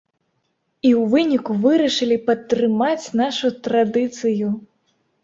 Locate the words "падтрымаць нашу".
2.29-3.53